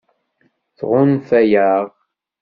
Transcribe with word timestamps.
Tɣunfa-aɣ? 0.77 1.83